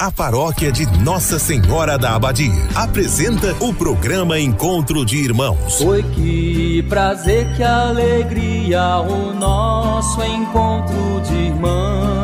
[0.00, 5.76] A paróquia de Nossa Senhora da Abadia apresenta o programa Encontro de Irmãos.
[5.78, 12.23] Foi que prazer, que alegria, o nosso encontro de irmãos.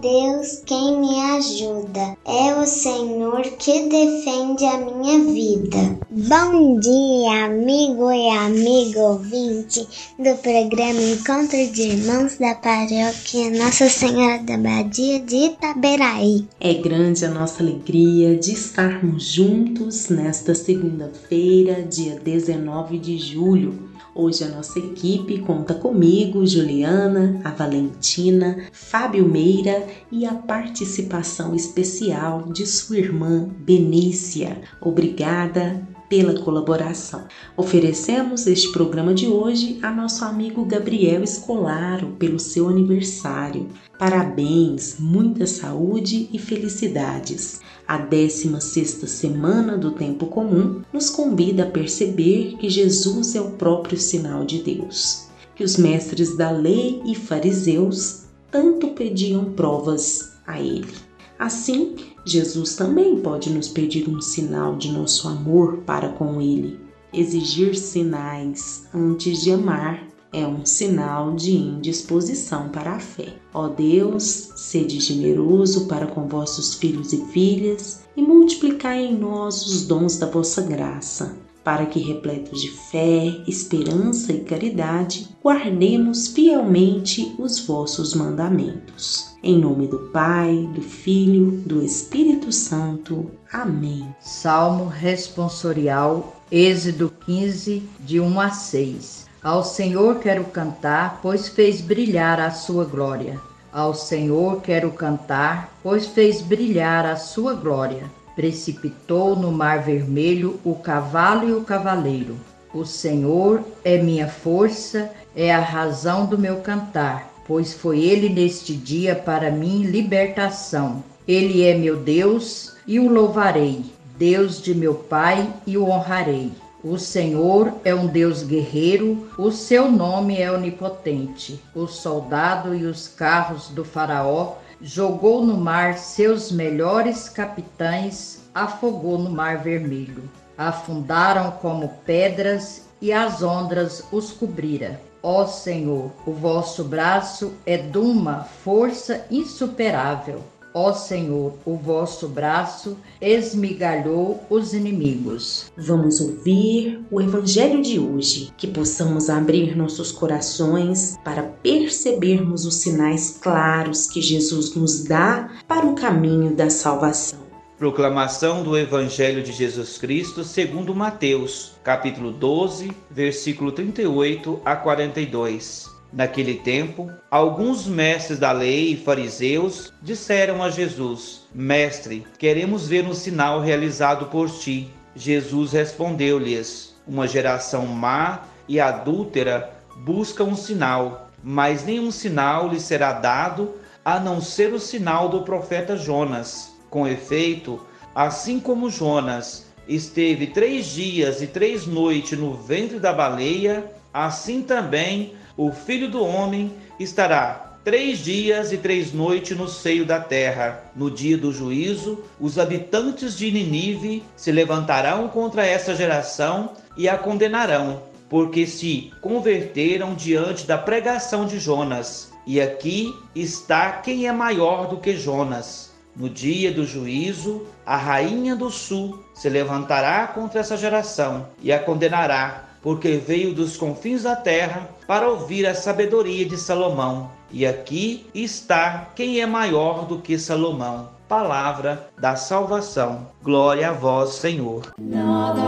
[0.00, 2.16] Deus quem me ajuda.
[2.24, 5.98] É o Senhor que defende a minha vida.
[6.10, 9.86] Bom dia, amigo e amigo ouvinte
[10.18, 16.48] do programa Encontro de Irmãos da Paróquia Nossa Senhora da Badia de Itaberaí.
[16.58, 23.89] É grande a nossa alegria de estarmos juntos nesta segunda-feira, dia 19 de julho.
[24.14, 32.50] Hoje a nossa equipe conta comigo, Juliana, a Valentina, Fábio Meira e a participação especial
[32.52, 34.60] de sua irmã Benícia.
[34.80, 37.24] Obrigada pela colaboração.
[37.56, 43.68] Oferecemos este programa de hoje a nosso amigo Gabriel Escolaro pelo seu aniversário.
[43.96, 47.60] Parabéns, muita saúde e felicidades.
[47.86, 53.98] A 16ª semana do tempo comum nos convida a perceber que Jesus é o próprio
[53.98, 55.28] sinal de Deus.
[55.54, 61.09] Que os mestres da lei e fariseus tanto pediam provas a ele.
[61.40, 66.78] Assim, Jesus também pode nos pedir um sinal de nosso amor para com Ele.
[67.14, 73.36] Exigir sinais antes de amar é um sinal de indisposição para a fé.
[73.54, 79.86] Ó Deus, sede generoso para com vossos filhos e filhas e multiplicai em nós os
[79.86, 87.60] dons da vossa graça, para que, repletos de fé, esperança e caridade, guardemos fielmente os
[87.60, 89.34] vossos mandamentos.
[89.42, 93.30] Em nome do Pai, do Filho, do Espírito Santo.
[93.52, 94.06] Amém.
[94.20, 99.26] Salmo responsorial, Êxodo 15, de 1 a 6.
[99.42, 103.40] Ao Senhor quero cantar, pois fez brilhar a sua glória.
[103.72, 108.10] Ao Senhor quero cantar, pois fez brilhar a sua glória.
[108.40, 112.36] Precipitou no mar vermelho o cavalo e o cavaleiro.
[112.72, 118.76] O Senhor é minha força, é a razão do meu cantar pois foi ele neste
[118.76, 121.02] dia para mim libertação.
[121.26, 123.84] Ele é meu Deus e o louvarei,
[124.16, 126.52] Deus de meu Pai e o honrarei.
[126.84, 131.60] O Senhor é um Deus guerreiro, o seu nome é onipotente.
[131.74, 139.30] O soldado e os carros do Faraó jogou no mar seus melhores capitães, afogou no
[139.30, 140.28] mar vermelho.
[140.56, 145.00] Afundaram como pedras e as ondas os cobrira.
[145.22, 150.42] Ó Senhor, o vosso braço é de uma força insuperável.
[150.72, 155.72] Ó Senhor, o vosso braço esmigalhou os inimigos.
[155.76, 163.38] Vamos ouvir o Evangelho de hoje, que possamos abrir nossos corações para percebermos os sinais
[163.42, 167.40] claros que Jesus nos dá para o caminho da salvação.
[167.76, 175.99] Proclamação do Evangelho de Jesus Cristo segundo Mateus, capítulo 12, versículo 38 a 42.
[176.12, 183.14] Naquele tempo, alguns mestres da lei e fariseus disseram a Jesus: Mestre, queremos ver um
[183.14, 184.90] sinal realizado por ti.
[185.14, 193.12] Jesus respondeu-lhes: Uma geração má e adúltera busca um sinal, mas nenhum sinal lhe será
[193.12, 193.74] dado
[194.04, 196.72] a não ser o sinal do profeta Jonas.
[196.88, 197.80] Com efeito,
[198.12, 205.38] assim como Jonas esteve três dias e três noites no ventre da baleia, assim também
[205.62, 210.84] o filho do homem estará três dias e três noites no seio da terra.
[210.96, 217.18] No dia do juízo, os habitantes de Ninive se levantarão contra essa geração e a
[217.18, 222.32] condenarão, porque se converteram diante da pregação de Jonas.
[222.46, 225.90] E aqui está quem é maior do que Jonas.
[226.16, 231.78] No dia do juízo, a rainha do sul se levantará contra essa geração e a
[231.78, 237.30] condenará, porque veio dos confins da terra para ouvir a sabedoria de Salomão.
[237.52, 241.10] E aqui está quem é maior do que Salomão.
[241.28, 243.26] Palavra da salvação.
[243.42, 244.82] Glória a vós, Senhor.
[244.98, 245.60] Nada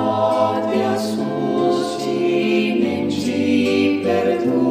[0.71, 4.62] te assuste, nem te perturbe,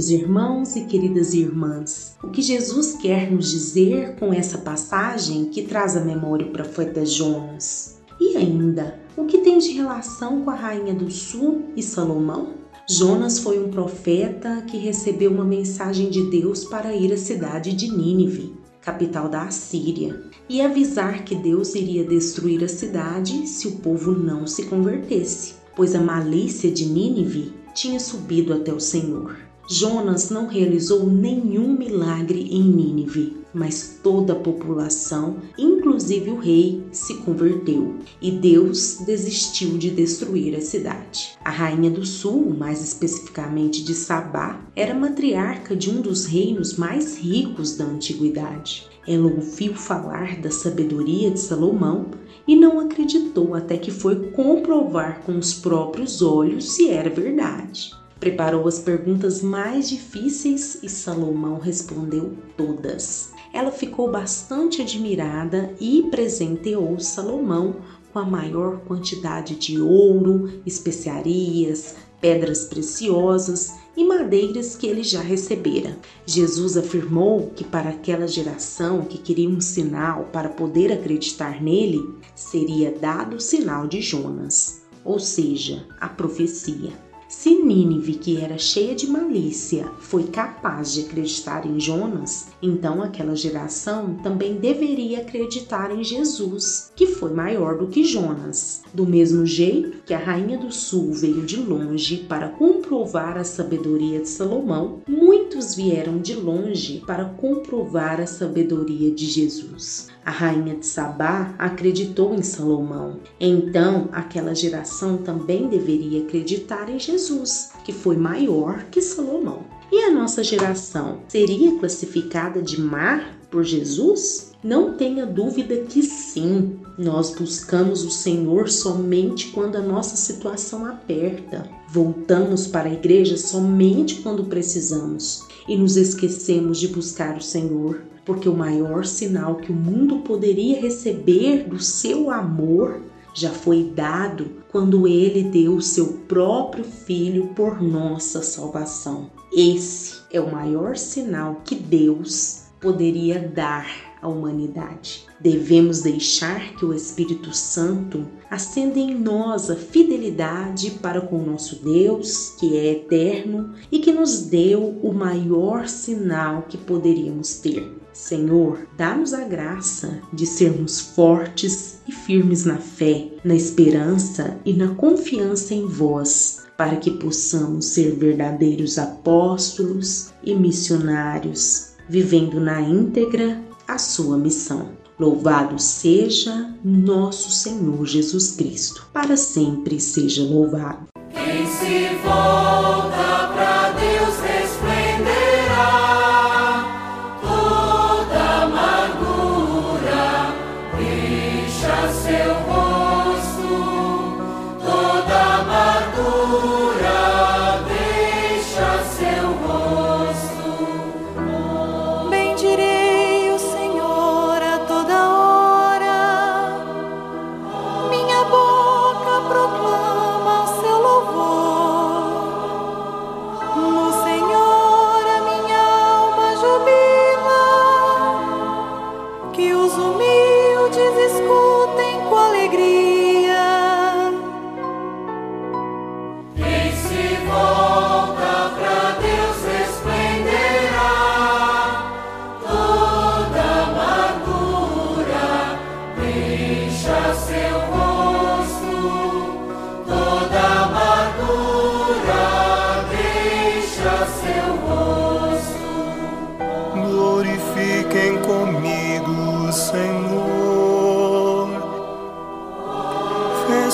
[0.00, 5.64] Queridos irmãos e queridas irmãs, o que Jesus quer nos dizer com essa passagem que
[5.64, 7.98] traz a memória o profeta Jonas?
[8.18, 12.54] E ainda, o que tem de relação com a rainha do sul e Salomão?
[12.88, 17.94] Jonas foi um profeta que recebeu uma mensagem de Deus para ir à cidade de
[17.94, 20.18] Nínive, capital da Assíria,
[20.48, 25.94] e avisar que Deus iria destruir a cidade se o povo não se convertesse, pois
[25.94, 29.49] a malícia de Nínive tinha subido até o Senhor.
[29.72, 37.18] Jonas não realizou nenhum milagre em Nínive, mas toda a população, inclusive o rei, se
[37.18, 41.38] converteu e Deus desistiu de destruir a cidade.
[41.44, 47.16] A rainha do sul, mais especificamente de Sabá, era matriarca de um dos reinos mais
[47.18, 48.88] ricos da antiguidade.
[49.06, 52.10] Ela ouviu falar da sabedoria de Salomão
[52.44, 57.99] e não acreditou até que foi comprovar com os próprios olhos se era verdade.
[58.20, 63.32] Preparou as perguntas mais difíceis e Salomão respondeu todas.
[63.50, 67.76] Ela ficou bastante admirada e presenteou Salomão
[68.12, 75.96] com a maior quantidade de ouro, especiarias, pedras preciosas e madeiras que ele já recebera.
[76.26, 82.00] Jesus afirmou que para aquela geração que queria um sinal para poder acreditar nele,
[82.34, 87.09] seria dado o sinal de Jonas, ou seja, a profecia.
[87.30, 93.34] Se Nínive, que era cheia de malícia, foi capaz de acreditar em Jonas, então aquela
[93.34, 98.82] geração também deveria acreditar em Jesus, que foi maior do que Jonas.
[98.92, 104.20] Do mesmo jeito que a rainha do sul veio de longe para comprovar a sabedoria
[104.20, 110.08] de Salomão, muitos vieram de longe para comprovar a sabedoria de Jesus.
[110.24, 113.20] A rainha de Sabá acreditou em Salomão.
[113.40, 119.79] Então, aquela geração também deveria acreditar em Jesus, que foi maior que Salomão.
[119.92, 124.52] E a nossa geração seria classificada de má por Jesus?
[124.62, 126.78] Não tenha dúvida que sim.
[126.96, 131.68] Nós buscamos o Senhor somente quando a nossa situação aperta.
[131.88, 138.48] Voltamos para a igreja somente quando precisamos e nos esquecemos de buscar o Senhor porque
[138.48, 143.00] o maior sinal que o mundo poderia receber do seu amor
[143.34, 149.39] já foi dado quando ele deu o seu próprio filho por nossa salvação.
[149.52, 153.86] Esse é o maior sinal que Deus poderia dar
[154.22, 155.26] à humanidade.
[155.40, 161.82] Devemos deixar que o Espírito Santo acenda em nós a fidelidade para com o nosso
[161.82, 168.86] Deus, que é eterno e que nos deu o maior sinal que poderíamos ter Senhor,
[168.96, 175.74] dá-nos a graça de sermos fortes e firmes na fé, na esperança e na confiança
[175.74, 184.38] em vós, para que possamos ser verdadeiros apóstolos e missionários, vivendo na íntegra a sua
[184.38, 184.88] missão.
[185.18, 191.08] Louvado seja nosso Senhor Jesus Cristo, para sempre seja louvado.
[191.34, 193.39] Quem se volta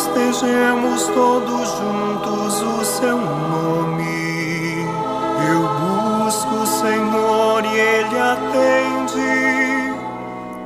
[0.07, 4.87] Festejemos todos juntos o seu nome.
[5.51, 5.63] Eu
[6.23, 9.37] busco o Senhor e Ele atende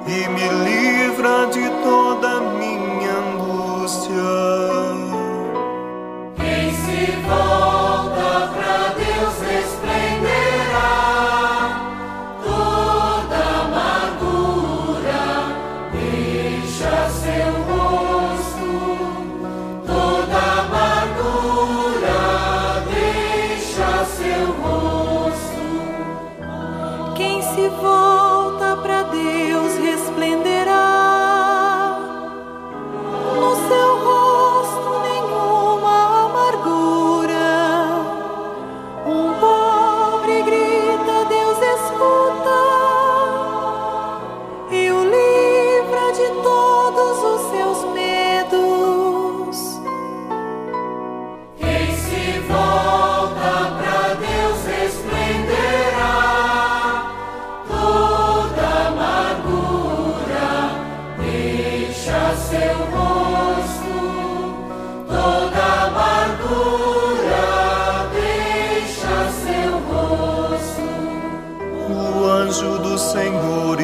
[0.06, 4.79] e me livra de toda minha angústia.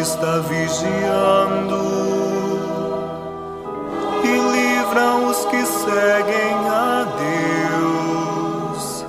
[0.07, 1.83] Está vigiando
[4.23, 7.05] e livra os que seguem a
[8.69, 9.05] Deus.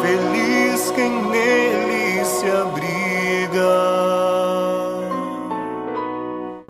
[0.01, 3.75] feliz quem nele se abriga.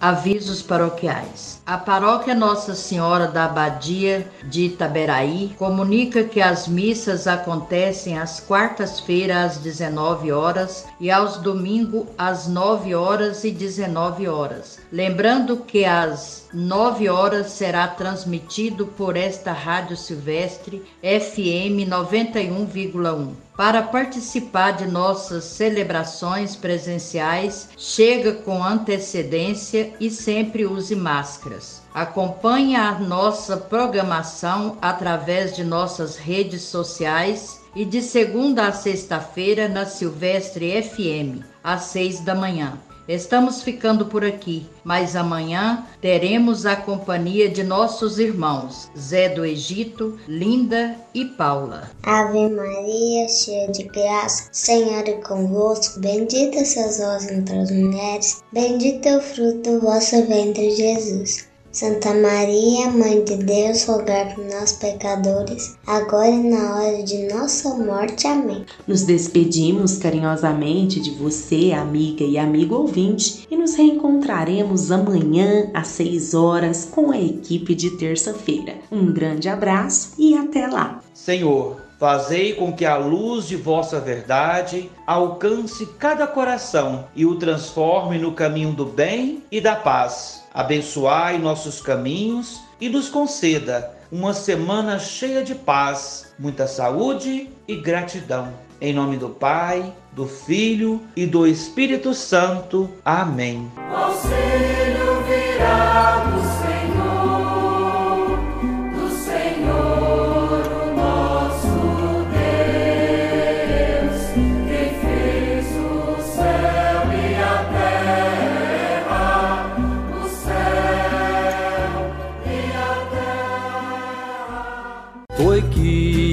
[0.01, 1.50] Avisos paroquiais.
[1.71, 9.53] A paróquia Nossa Senhora da Abadia de Itaberaí comunica que as missas acontecem às quartas-feiras
[9.53, 14.81] às 19 horas e aos domingos às 9 horas e 19 horas.
[14.91, 23.50] Lembrando que às 9 horas será transmitido por esta Rádio Silvestre FM 91,1.
[23.57, 31.83] Para participar de nossas celebrações presenciais, chega com antecedência e sempre use máscaras.
[31.93, 39.85] Acompanhe a nossa programação através de nossas redes sociais e de segunda a sexta-feira na
[39.85, 42.79] Silvestre FM, às seis da manhã.
[43.11, 50.17] Estamos ficando por aqui, mas amanhã teremos a companhia de nossos irmãos Zé do Egito,
[50.29, 51.91] Linda e Paula.
[52.05, 59.09] Ave Maria, cheia de graça, Senhor é convosco, bendita sois vós entre as mulheres, bendito
[59.09, 61.50] é o fruto do vosso ventre, Jesus.
[61.73, 67.77] Santa Maria, Mãe de Deus, rogai por nós pecadores, agora e na hora de nossa
[67.77, 68.27] morte.
[68.27, 68.67] Amém.
[68.89, 76.35] Nos despedimos carinhosamente de você, amiga e amigo ouvinte, e nos reencontraremos amanhã às 6
[76.35, 78.75] horas com a equipe de terça-feira.
[78.91, 81.01] Um grande abraço e até lá.
[81.15, 88.19] Senhor, Fazei com que a luz de vossa verdade alcance cada coração e o transforme
[88.19, 90.43] no caminho do bem e da paz.
[90.55, 98.51] Abençoai nossos caminhos e nos conceda uma semana cheia de paz, muita saúde e gratidão.
[98.81, 102.89] Em nome do Pai, do Filho e do Espírito Santo.
[103.05, 103.71] Amém.
[103.95, 105.10] Auxílio